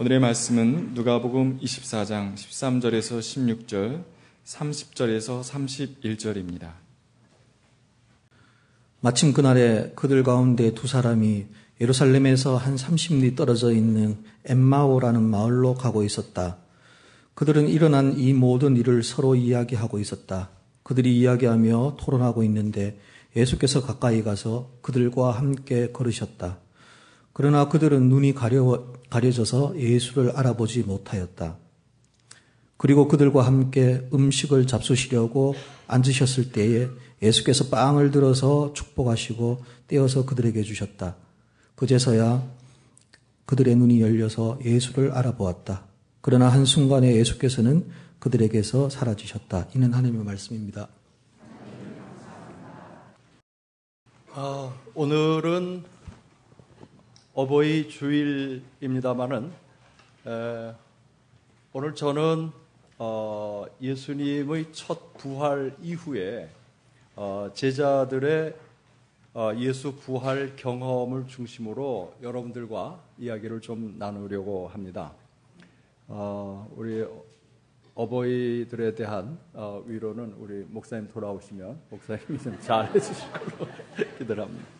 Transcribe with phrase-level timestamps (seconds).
[0.00, 4.04] 오늘의 말씀은 누가복음 24장 13절에서 16절,
[4.44, 6.70] 30절에서 31절입니다.
[9.00, 11.46] 마침 그날에 그들 가운데 두 사람이
[11.80, 16.58] 예루살렘에서 한 30리 떨어져 있는 엠마오라는 마을로 가고 있었다.
[17.34, 20.50] 그들은 일어난 이 모든 일을 서로 이야기하고 있었다.
[20.84, 23.00] 그들이 이야기하며 토론하고 있는데
[23.34, 26.67] 예수께서 가까이 가서 그들과 함께 걸으셨다.
[27.38, 31.56] 그러나 그들은 눈이 가려, 가려져서 예수를 알아보지 못하였다.
[32.76, 35.54] 그리고 그들과 함께 음식을 잡수시려고
[35.86, 36.88] 앉으셨을 때에
[37.22, 41.14] 예수께서 빵을 들어서 축복하시고 떼어서 그들에게 주셨다.
[41.76, 42.44] 그제서야
[43.46, 45.84] 그들의 눈이 열려서 예수를 알아보았다.
[46.20, 49.68] 그러나 한순간에 예수께서는 그들에게서 사라지셨다.
[49.76, 50.88] 이는 하나님의 말씀입니다.
[54.34, 55.97] 아, 오늘은
[57.38, 59.52] 어버이 주일입니다만은
[61.72, 62.50] 오늘 저는
[62.98, 66.48] 어, 예수님의 첫 부활 이후에
[67.14, 68.56] 어, 제자들의
[69.34, 75.12] 어, 예수 부활 경험을 중심으로 여러분들과 이야기를 좀 나누려고 합니다.
[76.08, 77.06] 어, 우리
[77.94, 83.68] 어버이들에 대한 어, 위로는 우리 목사님 돌아오시면 목사님이 좀 잘해주실 걸로
[84.18, 84.77] 기대합니다.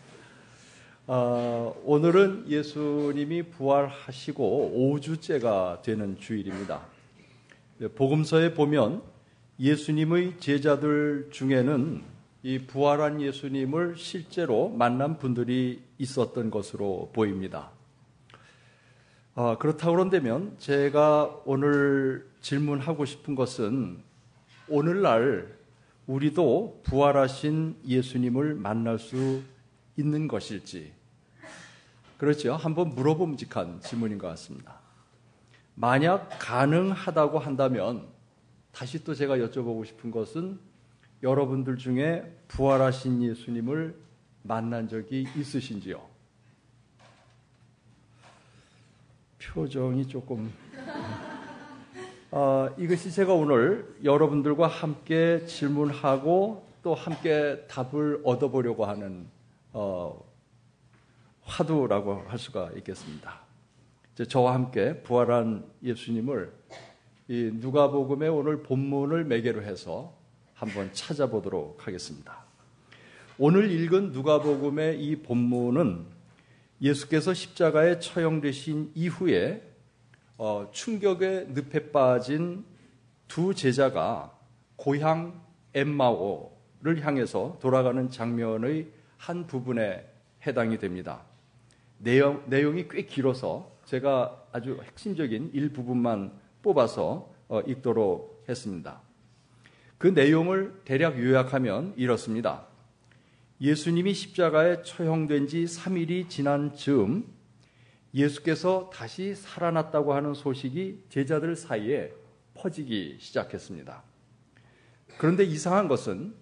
[1.11, 6.83] 어, 오늘은 예수님이 부활하시고 5주째가 되는 주일입니다.
[7.79, 9.01] 네, 복음서에 보면
[9.59, 12.03] 예수님의 제자들 중에는
[12.43, 17.71] 이 부활한 예수님을 실제로 만난 분들이 있었던 것으로 보입니다.
[19.35, 24.03] 어, 그렇다고 그런다면 제가 오늘 질문하고 싶은 것은
[24.69, 25.57] 오늘날
[26.07, 29.41] 우리도 부활하신 예수님을 만날 수
[29.97, 30.98] 있는 것일지
[32.19, 32.55] 그렇죠.
[32.55, 34.81] 한번 물어봄직한 질문인 것 같습니다.
[35.77, 38.09] 만약 가능하다고 한다면
[38.73, 40.59] 다시 또 제가 여쭤보고 싶은 것은
[41.23, 43.97] 여러분들 중에 부활하신 예수님을
[44.43, 46.01] 만난 적이 있으신지요?
[49.41, 50.53] 표정이 조금.
[52.33, 59.29] 어, 이것이 제가 오늘 여러분들과 함께 질문하고 또 함께 답을 얻어보려고 하는
[59.73, 60.28] 어,
[61.49, 63.41] 화두라고 할 수가 있겠습니다.
[64.29, 66.53] 저와 함께 부활한 예수님을
[67.29, 70.17] 이 누가복음의 오늘 본문을 매개로 해서
[70.55, 72.45] 한번 찾아보도록 하겠습니다.
[73.39, 76.07] 오늘 읽은 누가복음의 이 본문은
[76.81, 79.63] 예수께서 십자가에 처형되신 이후에
[80.37, 82.65] 어, 충격의 늪에 빠진
[83.27, 84.37] 두 제자가
[84.77, 85.41] 고향
[85.75, 90.09] 엠마오를 향해서 돌아가는 장면의 한 부분에
[90.47, 91.28] 해당이 됩니다.
[91.99, 96.33] 내용, 내용이 꽤 길어서 제가 아주 핵심적인 일부분만
[96.63, 99.01] 뽑아서 어, 읽도록 했습니다.
[99.97, 102.67] 그 내용을 대략 요약하면 이렇습니다.
[103.61, 107.27] 예수님이 십자가에 처형된 지 3일이 지난 즈음
[108.15, 112.13] 예수께서 다시 살아났다고 하는 소식이 제자들 사이에
[112.55, 114.03] 퍼지기 시작했습니다.
[115.19, 116.35] 그런데 이상한 것은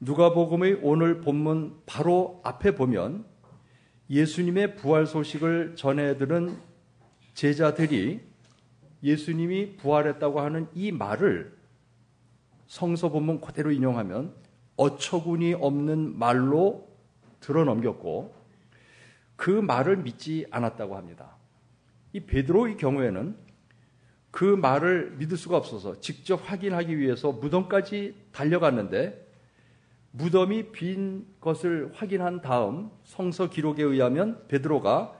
[0.00, 3.24] 누가복음의 오늘 본문 바로 앞에 보면
[4.10, 6.58] 예수님의 부활 소식을 전해들은
[7.34, 8.20] 제자들이
[9.04, 11.56] 예수님이 부활했다고 하는 이 말을
[12.66, 14.34] 성서 본문 그대로 인용하면
[14.76, 16.88] 어처구니 없는 말로
[17.38, 18.34] 들어넘겼고
[19.36, 21.36] 그 말을 믿지 않았다고 합니다.
[22.12, 23.36] 이 베드로의 경우에는
[24.32, 29.29] 그 말을 믿을 수가 없어서 직접 확인하기 위해서 무덤까지 달려갔는데
[30.12, 35.16] 무덤이 빈 것을 확인한 다음 성서 기록에 의하면 베드로가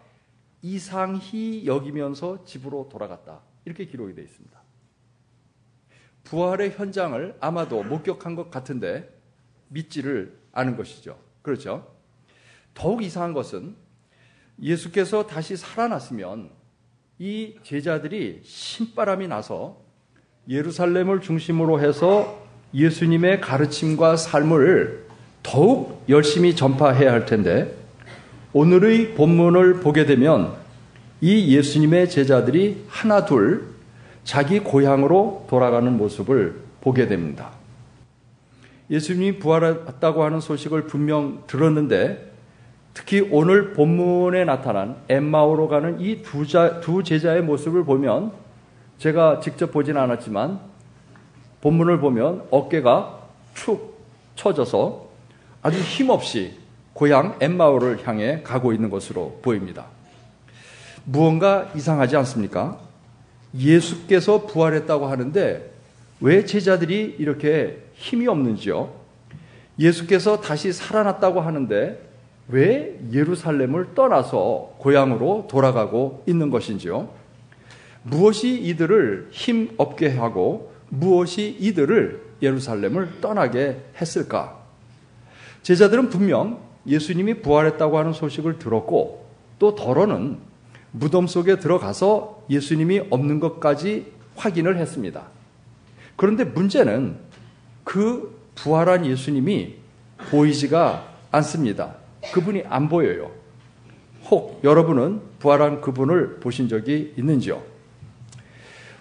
[0.62, 3.40] 이상히 여기면서 집으로 돌아갔다.
[3.64, 4.60] 이렇게 기록이 되어 있습니다.
[6.24, 9.08] 부활의 현장을 아마도 목격한 것 같은데
[9.68, 11.18] 믿지를 않은 것이죠.
[11.42, 11.94] 그렇죠?
[12.74, 13.76] 더욱 이상한 것은
[14.60, 16.50] 예수께서 다시 살아났으면
[17.18, 19.82] 이 제자들이 신바람이 나서
[20.48, 22.39] 예루살렘을 중심으로 해서
[22.74, 25.06] 예수님의 가르침과 삶을
[25.42, 27.74] 더욱 열심히 전파해야 할 텐데
[28.52, 30.52] 오늘의 본문을 보게 되면
[31.20, 33.64] 이 예수님의 제자들이 하나 둘
[34.24, 37.50] 자기 고향으로 돌아가는 모습을 보게 됩니다.
[38.90, 42.30] 예수님이 부활했다고 하는 소식을 분명 들었는데
[42.92, 48.32] 특히 오늘 본문에 나타난 엠마오로 가는 이 두 제자의 모습을 보면
[48.98, 50.69] 제가 직접 보진 않았지만
[51.60, 53.20] 본문을 보면 어깨가
[53.54, 53.98] 축
[54.36, 55.08] 처져서
[55.62, 56.54] 아주 힘없이
[56.92, 59.86] 고향 엠마오를 향해 가고 있는 것으로 보입니다.
[61.04, 62.78] 무언가 이상하지 않습니까?
[63.54, 65.70] 예수께서 부활했다고 하는데
[66.20, 68.92] 왜 제자들이 이렇게 힘이 없는지요?
[69.78, 72.00] 예수께서 다시 살아났다고 하는데
[72.48, 77.08] 왜 예루살렘을 떠나서 고향으로 돌아가고 있는 것인지요?
[78.02, 84.60] 무엇이 이들을 힘 없게 하고 무엇이 이들을 예루살렘을 떠나게 했을까?
[85.62, 89.26] 제자들은 분명 예수님이 부활했다고 하는 소식을 들었고
[89.58, 90.38] 또 더러는
[90.92, 95.24] 무덤 속에 들어가서 예수님이 없는 것까지 확인을 했습니다.
[96.16, 97.16] 그런데 문제는
[97.84, 99.76] 그 부활한 예수님이
[100.30, 101.94] 보이지가 않습니다.
[102.32, 103.30] 그분이 안 보여요.
[104.30, 107.69] 혹 여러분은 부활한 그분을 보신 적이 있는지요?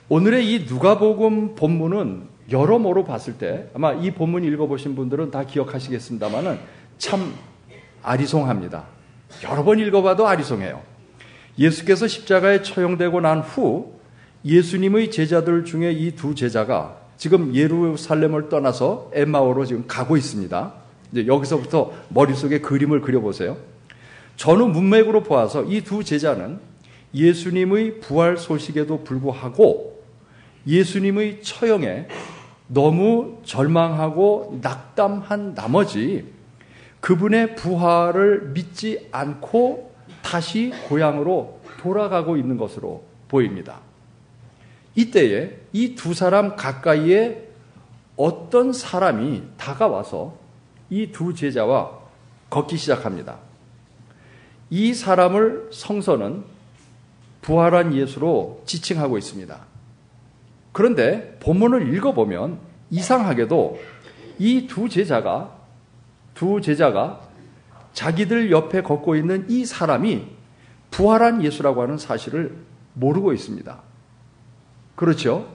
[0.09, 6.57] 오늘의 이 누가복음 본문은 여러모로 봤을 때 아마 이 본문 읽어보신 분들은 다 기억하시겠습니다만은
[6.97, 7.33] 참
[8.01, 8.85] 아리송합니다.
[9.43, 10.81] 여러 번 읽어봐도 아리송해요.
[11.59, 13.93] 예수께서 십자가에 처형되고 난 후
[14.45, 20.73] 예수님의 제자들 중에 이 두 제자가 지금 예루살렘을 떠나서 엠마오로 지금 가고 있습니다.
[21.11, 23.57] 이제 여기서부터 머릿속에 그림을 그려보세요.
[24.37, 26.59] 전후 문맥으로 보아서 이 두 제자는
[27.13, 29.98] 예수님의 부활 소식에도 불구하고
[30.67, 32.07] 예수님의 처형에
[32.67, 36.31] 너무 절망하고 낙담한 나머지
[36.99, 43.79] 그분의 부활을 믿지 않고 다시 고향으로 돌아가고 있는 것으로 보입니다.
[44.95, 47.47] 이때에 이 두 사람 가까이에
[48.17, 50.35] 어떤 사람이 다가와서
[50.89, 51.97] 이 두 제자와
[52.49, 53.37] 걷기 시작합니다.
[54.69, 56.43] 이 사람을 성서는
[57.41, 59.68] 부활한 예수로 지칭하고 있습니다.
[60.71, 62.59] 그런데 본문을 읽어보면
[62.91, 63.79] 이상하게도
[64.39, 65.55] 이 두 제자가
[66.33, 67.21] 두 제자가
[67.93, 70.25] 자기들 옆에 걷고 있는 이 사람이
[70.91, 72.55] 부활한 예수라고 하는 사실을
[72.93, 73.81] 모르고 있습니다.
[74.95, 75.47] 그렇죠?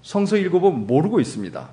[0.00, 1.68] 성서 읽어보면 모르고 있습니다.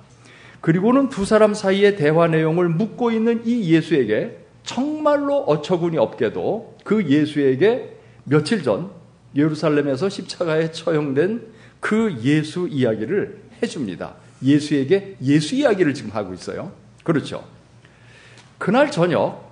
[0.60, 7.96] 그리고는 두 사람 사이의 대화 내용을 묻고 있는 이 예수에게 정말로 어처구니 없게도 그 예수에게
[8.24, 8.90] 며칠 전
[9.34, 11.46] 예루살렘에서 십자가에 처형된
[11.80, 14.14] 그 예수 이야기를 해줍니다.
[14.42, 16.72] 예수에게 예수 이야기를 지금 하고 있어요.
[17.04, 17.44] 그렇죠.
[18.58, 19.50] 그날 저녁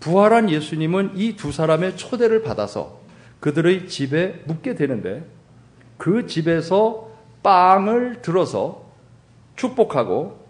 [0.00, 3.00] 부활한 예수님은 이 두 사람의 초대를 받아서
[3.40, 5.24] 그들의 집에 묵게 되는데
[5.96, 7.10] 그 집에서
[7.42, 8.86] 빵을 들어서
[9.56, 10.40] 축복하고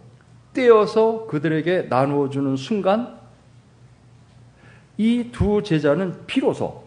[0.55, 3.19] 떼어서 그들에게 나누어 주는 순간
[4.99, 6.85] 이 두 제자는 비로소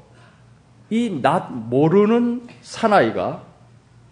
[0.89, 3.43] 이 낯 모르는 사나이가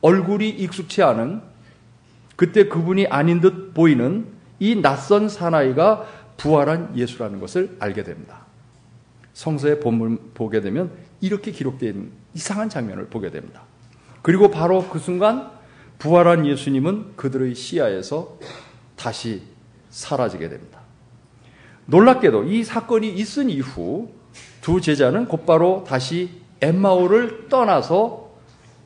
[0.02, 1.42] 얼굴이 익숙치 않은
[2.36, 4.28] 그때 그분이 아닌 듯 보이는
[4.60, 6.08] 이 낯선 사나이가
[6.38, 8.46] 부활한 예수라는 것을 알게 됩니다.
[9.34, 13.62] 성서의 본문 보게 되면 이렇게 기록되어 있는 이상한 장면을 보게 됩니다.
[14.22, 15.52] 그리고 바로 그 순간
[16.00, 18.40] 부활한 예수님은 그들의 시야에서
[18.96, 19.44] 다시
[19.90, 20.80] 사라지게 됩니다.
[21.86, 24.10] 놀랍게도 이 사건이 있은 이후
[24.62, 28.31] 두 제자는 곧바로 다시 엠마오를 떠나서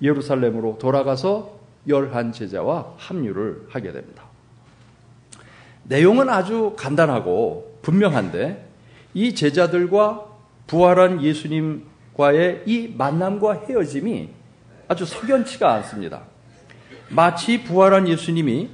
[0.02, 4.24] 예루살렘으로 돌아가서 열한 제자와 합류를 하게 됩니다.
[5.84, 8.68] 내용은 아주 간단하고 분명한데
[9.14, 10.26] 이 제자들과
[10.68, 14.30] 부활한 예수님과의 이 만남과 헤어짐이
[14.88, 16.24] 아주 석연치가 않습니다.
[17.10, 18.70] 마치 부활한 예수님이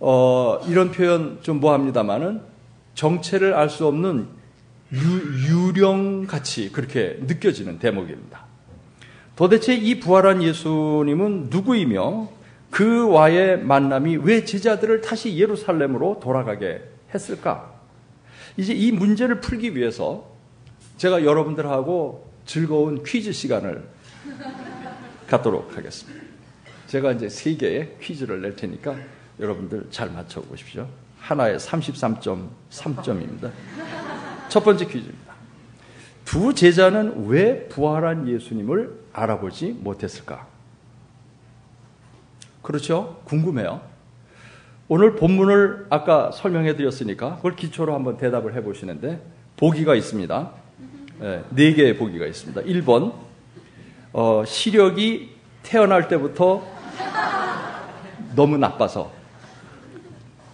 [0.00, 2.40] 어, 이런 표현 좀 뭐합니다만은
[2.94, 4.28] 정체를 알 수 없는
[4.92, 8.44] 유, 령같이 그렇게 느껴지는 대목입니다.
[9.36, 12.28] 도대체 이 부활한 예수님은 누구이며
[12.70, 17.72] 그와의 만남이 왜 제자들을 다시 예루살렘으로 돌아가게 했을까?
[18.56, 20.32] 이제 이 문제를 풀기 위해서
[20.96, 23.84] 제가 여러분들하고 즐거운 퀴즈 시간을
[25.26, 26.20] 갖도록 하겠습니다.
[26.86, 28.94] 제가 이제 세 개의 퀴즈를 낼 테니까
[29.40, 30.86] 여러분들 잘 맞춰보십시오.
[31.18, 33.50] 하나에 33.3점입니다.
[34.48, 35.34] 첫 번째 퀴즈입니다.
[36.24, 40.46] 두 제자는 왜 부활한 예수님을 알아보지 못했을까?
[42.60, 43.20] 그렇죠?
[43.24, 43.80] 궁금해요.
[44.88, 49.22] 오늘 본문을 아까 설명해 드렸으니까 그걸 기초로 한번 대답을 해 보시는데
[49.56, 50.50] 보기가 있습니다.
[51.20, 52.60] 네, 네 개의 보기가 있습니다.
[52.62, 53.14] 1번
[54.12, 55.30] 어, 시력이
[55.62, 56.66] 태어날 때부터
[58.34, 59.10] 너무 나빠서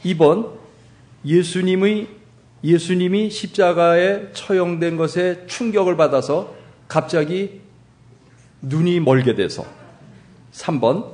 [0.05, 0.53] 2번
[1.25, 2.09] 예수님의
[2.63, 6.55] 예수님이 십자가에 처형된 것에 충격을 받아서
[6.89, 7.63] 갑자기
[8.63, 9.65] 눈이 멀게 돼서
[10.53, 11.13] 3번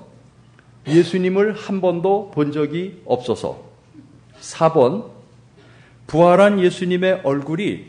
[0.86, 3.64] 예수님을 한 번도 본 적이 없어서
[4.40, 5.10] 4번
[6.06, 7.86] 부활한 예수님의 얼굴이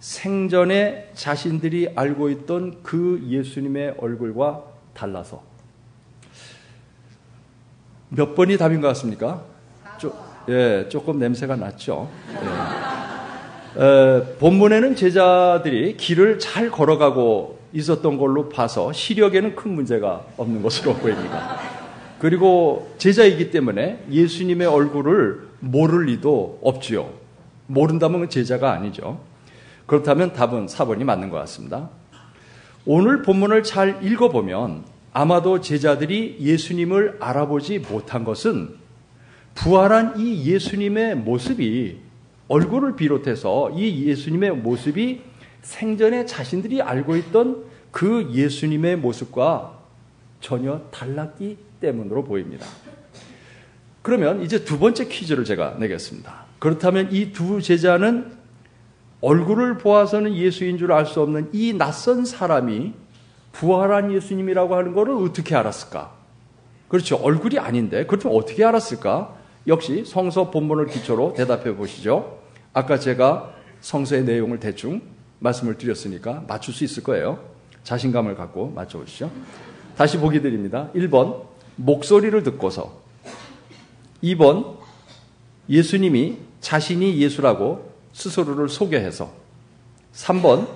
[0.00, 4.64] 생전에 자신들이 알고 있던 그 예수님의 얼굴과
[4.94, 5.42] 달라서
[8.10, 9.44] 몇 번이 답인 것 같습니까?
[9.98, 10.14] 조,
[10.48, 12.08] 예, 조금 냄새가 났죠.
[13.76, 13.82] 예.
[13.82, 21.58] 에, 본문에는 제자들이 길을 잘 걸어가고 있었던 걸로 봐서 시력에는 큰 문제가 없는 것으로 보입니다.
[22.18, 27.10] 그리고 제자이기 때문에 예수님의 얼굴을 모를 리도 없지요.
[27.66, 29.20] 모른다면 제자가 아니죠.
[29.86, 31.90] 그렇다면 답은 4번이 맞는 것 같습니다.
[32.84, 38.76] 오늘 본문을 잘 읽어보면 아마도 제자들이 예수님을 알아보지 못한 것은
[39.54, 41.98] 부활한 이 예수님의 모습이
[42.48, 45.22] 얼굴을 비롯해서 이 예수님의 모습이
[45.62, 49.78] 생전에 자신들이 알고 있던 그 예수님의 모습과
[50.40, 52.66] 전혀 달랐기 때문으로 보입니다.
[54.02, 56.46] 그러면 이제 두 번째 퀴즈를 제가 내겠습니다.
[56.58, 58.32] 그렇다면 이 두 제자는
[59.20, 62.94] 얼굴을 보아서는 예수인 줄 알 수 없는 이 낯선 사람이
[63.52, 66.12] 부활한 예수님이라고 하는 것을 어떻게 알았을까?
[66.88, 67.16] 그렇죠.
[67.16, 68.06] 얼굴이 아닌데.
[68.06, 69.34] 그렇다면 어떻게 알았을까?
[69.66, 72.38] 역시 성서 본문을 기초로 대답해 보시죠.
[72.72, 75.02] 아까 제가 성서의 내용을 대충
[75.38, 77.38] 말씀을 드렸으니까 맞출 수 있을 거예요.
[77.84, 79.30] 자신감을 갖고 맞춰보시죠.
[79.96, 80.90] 다시 보기 드립니다.
[80.94, 81.42] 1번,
[81.76, 83.00] 목소리를 듣고서.
[84.22, 84.76] 2번,
[85.68, 89.30] 예수님이 자신이 예수라고 스스로를 소개해서.
[90.12, 90.68] 3번,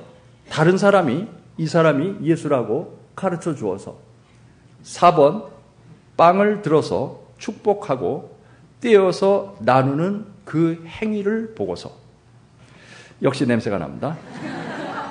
[0.49, 1.27] 다른 사람이
[1.59, 3.99] 이 사람이 예수라고 가르쳐 주어서.
[4.85, 5.47] 4번,
[6.17, 8.37] 빵을 들어서 축복하고
[8.81, 12.02] 떼어서 나누는 그 행위를 보고서.
[13.23, 14.19] 역시 냄새가 납니다.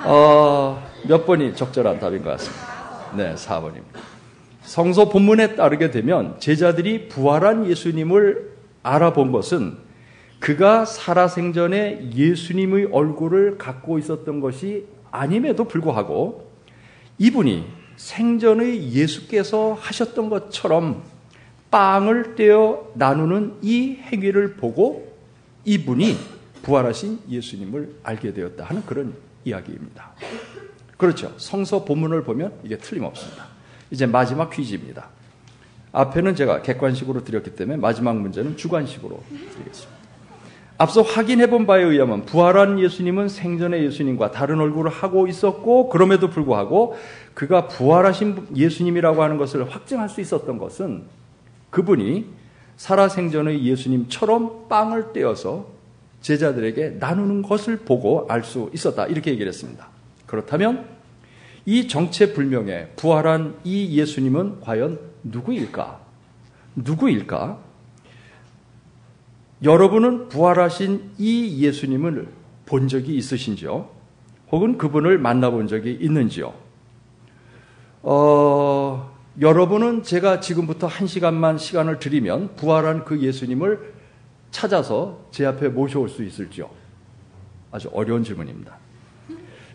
[0.04, 2.66] 어, 몇 번이 적절한 답인 것 같습니다.
[3.16, 4.00] 네, 4번입니다.
[4.62, 8.52] 성서 본문에 따르게 되면 제자들이 부활한 예수님을
[8.82, 9.78] 알아본 것은
[10.40, 16.50] 그가 살아생전에 예수님의 얼굴을 갖고 있었던 것이 아님에도 불구하고
[17.18, 17.64] 이분이
[17.96, 21.02] 생전의 예수께서 하셨던 것처럼
[21.70, 25.16] 빵을 떼어 나누는 이 행위를 보고
[25.64, 29.14] 이분이 부활하신 예수님을 알게 되었다 하는 그런
[29.44, 30.12] 이야기입니다.
[30.96, 31.32] 그렇죠.
[31.36, 33.46] 성서 본문을 보면 이게 틀림없습니다.
[33.90, 35.08] 이제 마지막 퀴즈입니다.
[35.92, 40.02] 앞에는 제가 객관식으로 드렸기 때문에 마지막 문제는 주관식으로 드리겠습니다.
[40.78, 46.96] 앞서 확인해 본 바에 의하면 부활한 예수님은 생전의 예수님과 다른 얼굴을 하고 있었고 그럼에도 불구하고
[47.34, 51.04] 그가 부활하신 예수님이라고 하는 것을 확증할 수 있었던 것은
[51.70, 52.26] 그분이
[52.76, 55.66] 살아생전의 예수님처럼 빵을 떼어서
[56.22, 59.06] 제자들에게 나누는 것을 보고 알 수 있었다.
[59.06, 59.88] 이렇게 얘기를 했습니다.
[60.26, 60.86] 그렇다면
[61.66, 66.00] 이 정체불명의 부활한 이 예수님은 과연 누구일까?
[66.76, 67.58] 누구일까?
[69.62, 72.26] 여러분은 부활하신 이 예수님을
[72.66, 73.88] 본 적이 있으신지요?
[74.50, 76.52] 혹은 그분을 만나본 적이 있는지요?
[78.02, 83.92] 어, 여러분은 제가 지금부터 한 시간만 시간을 드리면 부활한 그 예수님을
[84.52, 86.70] 찾아서 제 앞에 모셔올 수 있을지요?
[87.72, 88.76] 아주 어려운 질문입니다.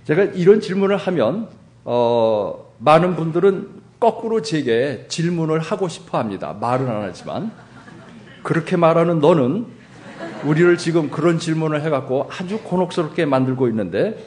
[0.05, 1.49] 제가 이런 질문을 하면
[1.83, 6.53] 어, 많은 분들은 거꾸로 제게 질문을 하고 싶어 합니다.
[6.53, 7.51] 말은 안 하지만
[8.43, 9.65] 그렇게 말하는 너는
[10.45, 14.23] 우리를 지금 그런 질문을 해갖고 아주 곤혹스럽게 만들고 있는데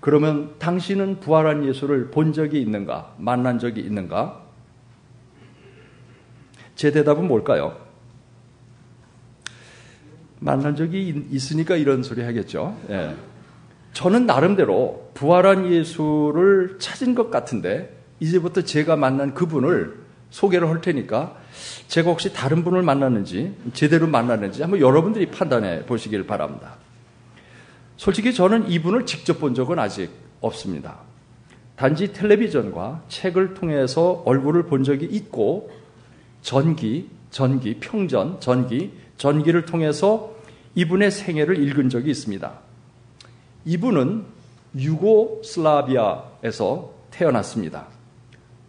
[0.00, 3.14] 그러면 당신은 부활한 예수를 본 적이 있는가?
[3.18, 4.42] 만난 적이 있는가?
[6.76, 7.87] 제 대답은 뭘까요?
[10.40, 12.76] 만난 적이 있으니까 이런 소리 하겠죠.
[12.90, 13.14] 예.
[13.92, 19.98] 저는 나름대로 부활한 예수를 찾은 것 같은데 이제부터 제가 만난 그분을
[20.30, 21.36] 소개를 할 테니까
[21.88, 26.76] 제가 혹시 다른 분을 만났는지 제대로 만났는지 한번 여러분들이 판단해 보시길 바랍니다.
[27.96, 30.98] 솔직히 저는 이분을 직접 본 적은 아직 없습니다.
[31.74, 35.70] 단지 텔레비전과 책을 통해서 얼굴을 본 적이 있고
[36.42, 40.34] 전기, 전기, 평전, 전기, 전기를 통해서
[40.74, 42.52] 이분의 생애를 읽은 적이 있습니다.
[43.66, 44.24] 이분은
[44.76, 46.18] 유고슬라비아에서
[47.10, 47.86] 태어났습니다.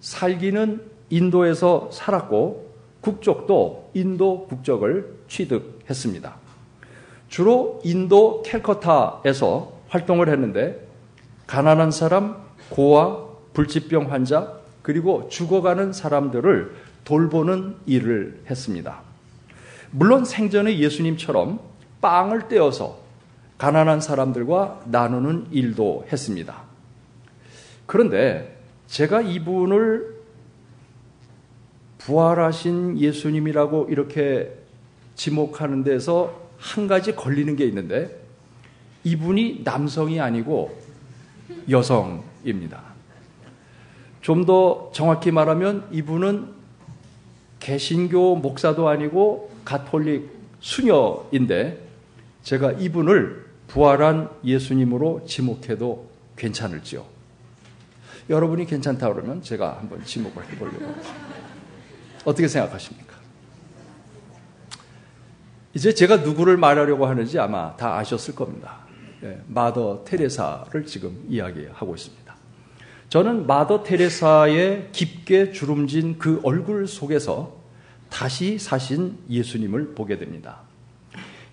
[0.02, 2.70] 살기는 인도에서 살았고
[3.02, 6.36] 국적도 인도 국적을 취득했습니다.
[7.28, 10.88] 주로 인도 캘커타에서 활동을 했는데
[11.48, 12.38] 가난한 사람,
[12.70, 16.76] 고아, 불치병 환자, 그리고 죽어가는 사람들을
[17.06, 19.09] 돌보는 일을 했습니다.
[19.92, 21.60] 물론 생전의 예수님처럼
[22.02, 23.00] 빵을 떼어서
[23.58, 26.62] 가난한 사람들과 나누는 일도 했습니다.
[27.86, 30.20] 그런데 제가 이분을
[31.98, 34.54] 부활하신 예수님이라고 이렇게
[35.16, 38.18] 지목하는 데서 한 가지 걸리는 게 있는데
[39.04, 40.78] 이분이 남성이 아니고
[41.70, 42.82] 여성입니다.
[44.22, 46.59] 좀 더 정확히 말하면 이분은
[47.60, 51.80] 개신교 목사도 아니고 가톨릭 수녀인데
[52.44, 57.06] 제가 이분을 부활한 예수님으로 지목해도 괜찮을지요?
[58.30, 61.10] 여러분이 괜찮다 그러면 제가 한번 지목을 해보려고 합니다.
[62.26, 63.10] 어떻게 생각하십니까?
[65.74, 68.80] 이제 제가 누구를 말하려고 하는지 아마 다 아셨을 겁니다.
[69.24, 72.19] 예, 마더 테레사를 지금 이야기하고 있습니다.
[73.10, 77.58] 저는 마더 테레사의 깊게 주름진 그 얼굴 속에서
[78.10, 80.60] 다시 사신 예수님을 보게 됩니다.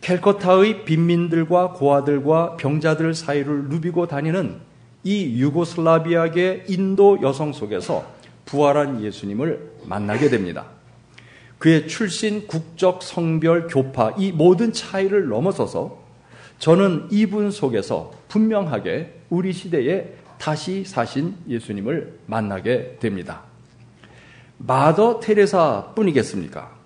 [0.02, 4.60] 캘커타의 빈민들과 고아들과 병자들 사이를 누비고 다니는
[5.02, 8.04] 이 유고슬라비아계 인도 여성 속에서
[8.44, 10.66] 부활한 예수님을 만나게 됩니다.
[11.58, 16.04] 그의 출신, 국적, 성별, 교파, 이 모든 차이를 넘어서서
[16.58, 23.42] 저는 이분 속에서 분명하게 우리 시대에 다시 사신 예수님을 만나게 됩니다.
[24.58, 26.76] 마더 테레사 뿐이겠습니까?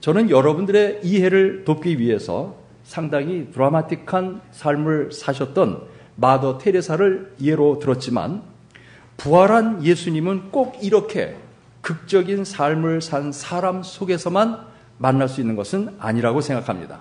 [0.00, 5.82] 저는 여러분들의 이해를 돕기 위해서 상당히 드라마틱한 삶을 사셨던
[6.16, 8.42] 마더 테레사를 예로 들었지만
[9.16, 11.36] 부활한 예수님은 꼭 이렇게
[11.80, 14.66] 극적인 삶을 산 사람 속에서만
[14.98, 17.00] 만날 수 있는 것은 아니라고 생각합니다.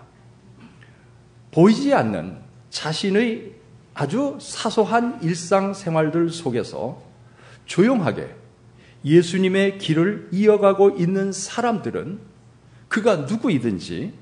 [1.51, 2.37] 보이지 않는
[2.69, 3.52] 자신의
[3.93, 7.01] 아주 사소한 일상 생활들 속에서
[7.65, 8.35] 조용하게
[9.05, 12.19] 예수님의 길을 이어가고 있는 사람들은
[12.87, 14.13] 그가 누구이든지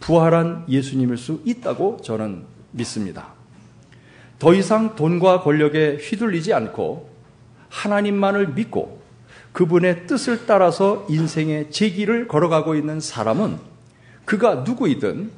[0.00, 3.34] 부활한 예수님일 수 있다고 저는 믿습니다.
[4.38, 7.10] 더 이상 돈과 권력에 휘둘리지 않고
[7.68, 9.02] 하나님만을 믿고
[9.52, 13.58] 그분의 뜻을 따라서 인생의 제기를 걸어가고 있는 사람은
[14.24, 15.30] 그가 누구이든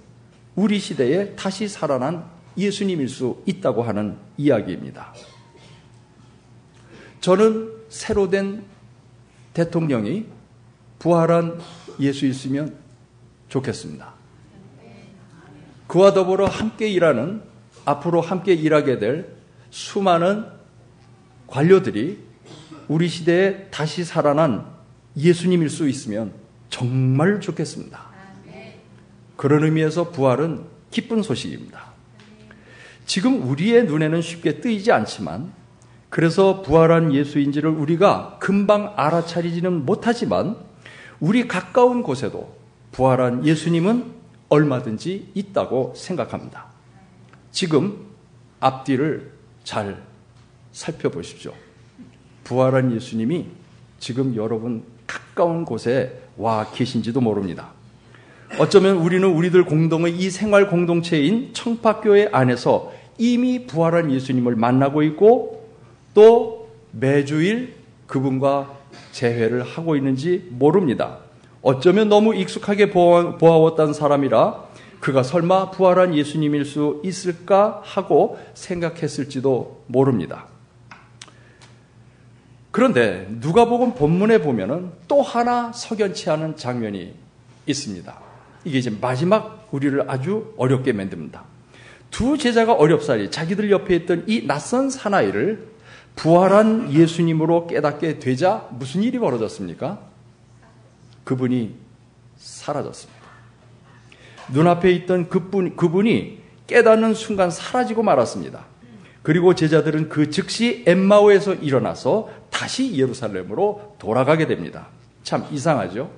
[0.56, 2.25] 우리 시대에 다시 살아난
[2.59, 5.15] 예수님일 수 있다고 하는 이야기입니다.
[7.21, 8.65] 저는 새로 된
[9.55, 10.27] 대통령이
[10.99, 11.61] 부활한
[11.99, 12.77] 예수였으면
[13.49, 14.14] 좋겠습니다.
[15.87, 17.42] 그와 더불어 함께 일하는
[17.85, 19.37] 앞으로 함께 일하게 될
[19.71, 20.44] 수많은
[21.47, 22.18] 관료들이
[22.88, 24.66] 우리 시대에 다시 살아난
[25.16, 26.33] 예수님일 수 있으면
[26.68, 28.09] 정말 좋겠습니다.
[29.37, 31.88] 그런 의미에서 부활은 기쁜 소식입니다.
[33.09, 35.51] 지금 우리의 눈에는 쉽게 뜨이지 않지만
[36.11, 40.57] 그래서 부활한 예수인지를 우리가 금방 알아차리지는 못하지만
[41.18, 42.55] 우리 가까운 곳에도
[42.92, 44.12] 부활한 예수님은
[44.51, 46.66] 얼마든지 있다고 생각합니다.
[47.51, 47.97] 지금
[48.61, 49.33] 앞뒤를
[49.64, 50.03] 잘
[50.73, 51.55] 살펴보십시오.
[52.44, 53.47] 부활한 예수님이
[53.99, 57.71] 지금 여러분 가까운 곳에 와 계신지도 모릅니다.
[58.59, 65.68] 어쩌면 우리는 우리들 공동의 이 생활 공동체인 청파교회 안에서 이미 부활한 예수님을 만나고 있고
[66.14, 67.74] 또 매주일
[68.07, 68.78] 그분과
[69.12, 71.18] 재회를 하고 있는지 모릅니다.
[71.61, 74.68] 어쩌면 너무 익숙하게 보아왔던 사람이라
[75.00, 80.46] 그가 설마 부활한 예수님일 수 있을까 하고 생각했을지도 모릅니다.
[82.70, 87.14] 그런데 누가복음 본문에 보면은 또 하나 석연치 않은 장면이
[87.66, 88.20] 있습니다.
[88.64, 91.58] 이게 이제 마지막 우리를 아주 어렵게 만듭니다.
[92.11, 95.68] 두 제자가 어렵사리 자기들 옆에 있던 이 낯선 사나이를
[96.16, 100.01] 부활한 예수님으로 깨닫게 되자 무슨 일이 벌어졌습니까?
[101.25, 101.75] 그분이
[102.37, 103.18] 사라졌습니다.
[104.53, 108.66] 눈앞에 있던 그분, 그분이 깨닫는 순간 사라지고 말았습니다.
[109.23, 114.88] 그리고 제자들은 그 즉시 엠마오에서 일어나서 다시 예루살렘으로 돌아가게 됩니다.
[115.23, 116.11] 참 이상하죠?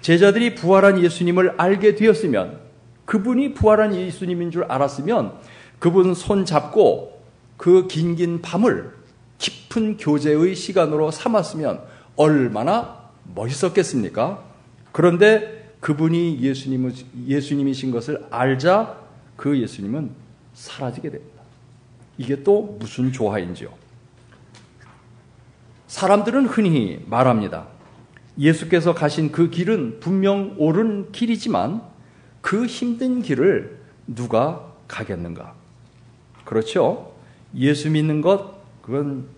[0.00, 2.60] 제자들이 부활한 예수님을 알게 되었으면
[3.04, 5.32] 그분이 부활한 예수님인 줄 알았으면
[5.78, 7.22] 그분 손 잡고
[7.56, 8.94] 그 긴긴 밤을
[9.38, 11.82] 깊은 교제의 시간으로 삼았으면
[12.16, 14.42] 얼마나 멋있었겠습니까?
[14.92, 16.92] 그런데 그분이 예수님,
[17.26, 18.98] 예수님이신 것을 알자
[19.36, 20.10] 그 예수님은
[20.54, 21.42] 사라지게 됩니다.
[22.16, 23.70] 이게 또 무슨 조화인지요?
[25.88, 27.66] 사람들은 흔히 말합니다.
[28.38, 31.82] 예수께서 가신 그 길은 분명 옳은 길이지만
[32.44, 35.54] 그 힘든 길을 누가 가겠는가?
[36.44, 37.14] 그렇죠?
[37.56, 39.28] 예수 믿는 것, 그건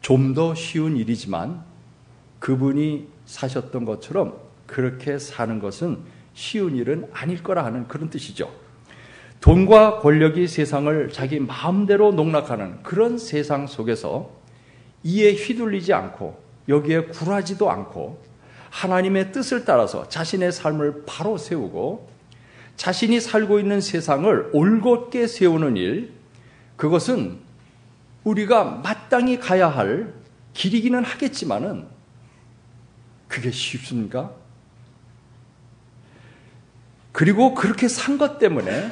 [0.00, 1.62] 좀 더 쉬운 일이지만
[2.38, 5.98] 그분이 사셨던 것처럼 그렇게 사는 것은
[6.32, 8.50] 쉬운 일은 아닐 거라 하는 그런 뜻이죠.
[9.42, 14.30] 돈과 권력이 세상을 자기 마음대로 농락하는 그런 세상 속에서
[15.04, 18.22] 이에 휘둘리지 않고 여기에 굴하지도 않고
[18.70, 22.09] 하나님의 뜻을 따라서 자신의 삶을 바로 세우고
[22.80, 26.14] 자신이 살고 있는 세상을 올곧게 세우는 일,
[26.78, 27.36] 그것은
[28.24, 30.14] 우리가 마땅히 가야 할
[30.54, 31.84] 길이기는 하겠지만은
[33.28, 34.30] 그게 쉽습니까?
[37.12, 38.90] 그리고 그렇게 산 것 때문에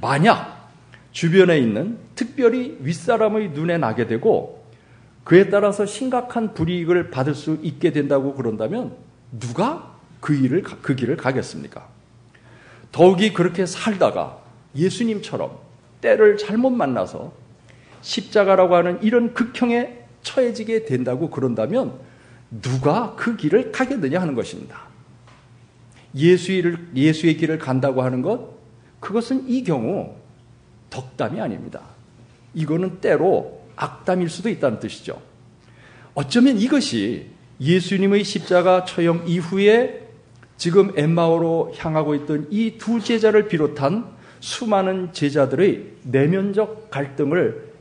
[0.00, 0.72] 만약
[1.12, 4.66] 주변에 있는 특별히 윗사람의 눈에 나게 되고
[5.22, 8.96] 그에 따라서 심각한 불이익을 받을 수 있게 된다고 그런다면
[9.30, 11.97] 누가 그 일을 그 길을 가겠습니까?
[12.92, 14.40] 더욱이 그렇게 살다가
[14.74, 15.58] 예수님처럼
[16.00, 17.32] 때를 잘못 만나서
[18.00, 21.98] 십자가라고 하는 이런 극형에 처해지게 된다고 그런다면
[22.50, 24.88] 누가 그 길을 가겠느냐 하는 것입니다.
[26.14, 28.56] 예수의, 예수의 길을 간다고 하는 것,
[29.00, 30.14] 그것은 이 경우
[30.90, 31.80] 덕담이 아닙니다.
[32.54, 35.20] 이거는 때로 악담일 수도 있다는 뜻이죠.
[36.14, 37.26] 어쩌면 이것이
[37.60, 40.07] 예수님의 십자가 처형 이후에
[40.58, 44.06] 지금 엠마오로 향하고 있던 이 두 제자를 비롯한
[44.40, 47.72] 수많은 제자들의 내면적 갈등을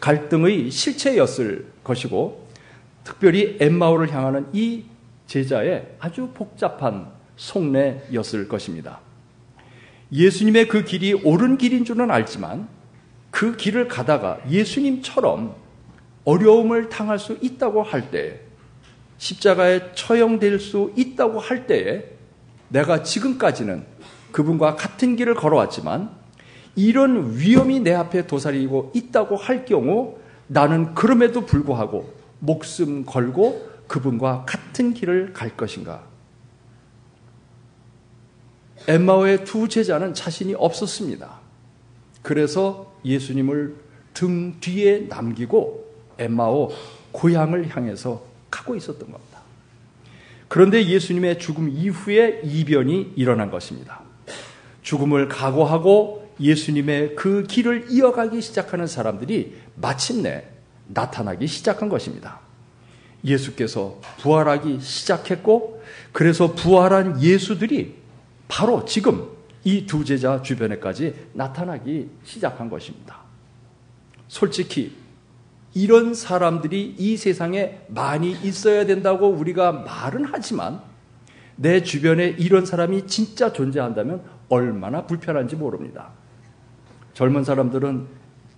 [0.00, 2.46] 갈등의 실체였을 것이고
[3.04, 4.84] 특별히 엠마오를 향하는 이
[5.26, 9.00] 제자의 아주 복잡한 속내였을 것입니다.
[10.12, 12.68] 예수님의 그 길이 옳은 길인 줄은 알지만
[13.30, 15.54] 그 길을 가다가 예수님처럼
[16.24, 18.40] 어려움을 당할 수 있다고 할 때,
[19.18, 22.15] 십자가에 처형될 수 있다고 할 때에
[22.68, 23.84] 내가 지금까지는
[24.32, 26.10] 그분과 같은 길을 걸어왔지만
[26.74, 34.92] 이런 위험이 내 앞에 도사리고 있다고 할 경우 나는 그럼에도 불구하고 목숨 걸고 그분과 같은
[34.94, 36.04] 길을 갈 것인가?
[38.88, 41.40] 엠마오의 두 제자는 자신이 없었습니다.
[42.22, 43.74] 그래서 예수님을
[44.12, 45.86] 등 뒤에 남기고
[46.18, 46.70] 엠마오
[47.12, 49.35] 고향을 향해서 가고 있었던 겁니다.
[50.48, 54.02] 그런데 예수님의 죽음 이후에 이변이 일어난 것입니다.
[54.82, 60.44] 죽음을 각오하고 예수님의 그 길을 이어가기 시작하는 사람들이 마침내
[60.86, 62.40] 나타나기 시작한 것입니다.
[63.24, 65.82] 예수께서 부활하기 시작했고,
[66.12, 67.96] 그래서 부활한 예수들이
[68.46, 69.28] 바로 지금
[69.64, 73.18] 이 두 제자 주변에까지 나타나기 시작한 것입니다.
[74.28, 74.94] 솔직히
[75.76, 80.80] 이런 사람들이 이 세상에 많이 있어야 된다고 우리가 말은 하지만
[81.54, 86.12] 내 주변에 이런 사람이 진짜 존재한다면 얼마나 불편한지 모릅니다.
[87.12, 88.06] 젊은 사람들은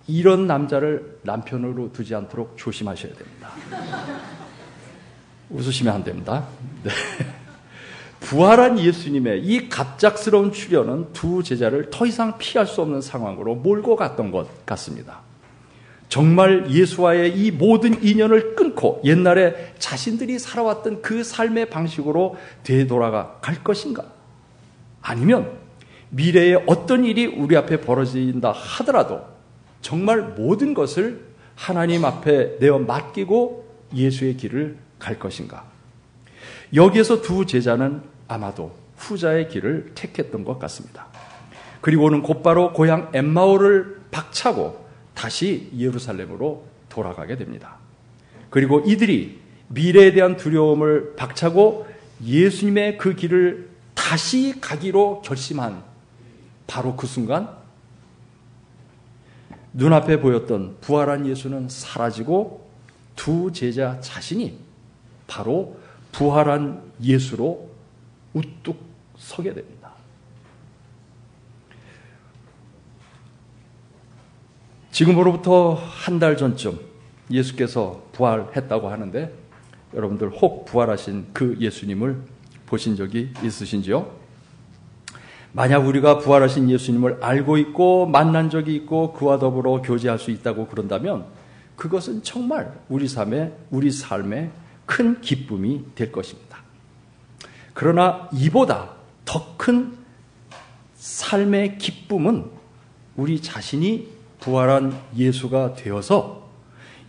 [0.07, 3.49] 이런 남자를 남편으로 두지 않도록 조심하셔야 됩니다.
[5.51, 6.47] 웃으시면 안 됩니다.
[6.83, 6.91] 네.
[8.21, 14.31] 부활한 예수님의 이 갑작스러운 출현은 두 제자를 더 이상 피할 수 없는 상황으로 몰고 갔던
[14.31, 15.27] 것 같습니다.
[16.09, 24.05] 정말 예수와의 이 모든 인연을 끊고 옛날에 자신들이 살아왔던 그 삶의 방식으로 되돌아가 갈 것인가?
[25.01, 25.51] 아니면
[26.09, 29.21] 미래에 어떤 일이 우리 앞에 벌어진다 하더라도
[29.81, 35.65] 정말 모든 것을 하나님 앞에 내어 맡기고 예수의 길을 갈 것인가?
[36.73, 41.07] 여기에서 두 제자는 아마도 후자의 길을 택했던 것 같습니다.
[41.81, 44.88] 그리고는 곧바로 고향 엠마오를 박차고
[45.19, 47.75] 다시 예루살렘으로 돌아가게 됩니다.
[48.49, 51.85] 그리고 이들이 미래에 대한 두려움을 박차고
[52.23, 55.83] 예수님의 그 길을 다시 가기로 결심한
[56.67, 57.49] 바로 그 순간
[59.73, 62.69] 눈앞에 보였던 부활한 예수는 사라지고
[63.17, 64.57] 두 제자 자신이
[65.27, 65.77] 바로
[66.13, 67.69] 부활한 예수로
[68.33, 68.79] 우뚝
[69.17, 69.78] 서게 됩니다.
[75.03, 76.77] 지금으로부터 한 달 전쯤
[77.31, 79.33] 예수께서 부활했다고 하는데
[79.93, 82.17] 여러분들 혹 부활하신 그 예수님을
[82.65, 84.11] 보신 적이 있으신지요?
[85.53, 91.27] 만약 우리가 부활하신 예수님을 알고 있고 만난 적이 있고 그와 더불어 교제할 수 있다고 그런다면
[91.77, 94.51] 그것은 정말 우리 삶의 우리 삶의
[94.85, 96.57] 큰 기쁨이 될 것입니다.
[97.73, 98.89] 그러나 이보다
[99.23, 99.97] 더 큰
[100.95, 102.47] 삶의 기쁨은
[103.15, 106.49] 우리 자신이 부활한 예수가 되어서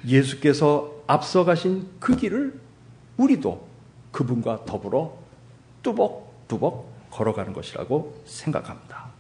[0.07, 2.61] 예수께서 앞서가신 그 길을
[3.17, 3.69] 우리도
[4.13, 5.17] 그분과 더불어
[5.83, 9.11] 뚜벅뚜벅 걸어가는 것이라고 생각합니다.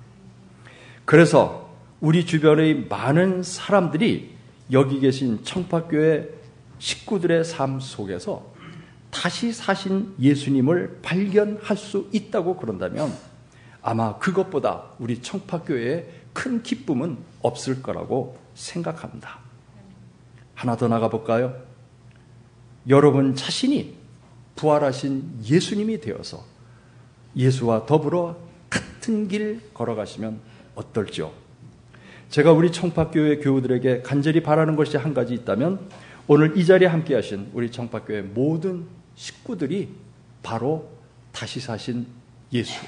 [1.04, 1.70] 그래서
[2.00, 4.34] 우리 주변의 많은 사람들이
[4.72, 6.28] 여기 계신 청파교회
[6.78, 8.50] 식구들의 삶 속에서
[9.10, 13.12] 다시 사신 예수님을 발견할 수 있다고 그런다면
[13.82, 19.40] 아마 그것보다 우리 청파교회에 큰 기쁨은 없을 거라고 생각합니다.
[20.54, 21.56] 하나 더 나가볼까요?
[22.88, 23.96] 여러분 자신이
[24.56, 26.44] 부활하신 예수님이 되어서
[27.36, 28.36] 예수와 더불어
[28.68, 30.40] 같은 길 걸어가시면
[30.74, 31.32] 어떨지요?
[32.28, 35.88] 제가 우리 청파교회 교우들에게 간절히 바라는 것이 한 가지 있다면
[36.28, 39.88] 오늘 이 자리에 함께 하신 우리 청파교회 모든 식구들이
[40.42, 40.88] 바로
[41.32, 42.06] 다시 사신
[42.52, 42.80] 예수,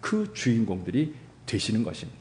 [0.00, 1.14] 그 주인공들이
[1.46, 2.19] 되시는 것입니다.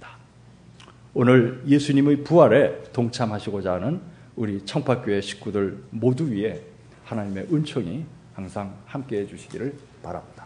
[1.22, 4.00] 오늘 예수님의 부활에 동참하시고자 하는
[4.38, 6.62] 우리 청파교회 식구들 모두 위에
[7.04, 10.39] 하나님의 은총이 항상 함께 해 주시기를 바랍니다.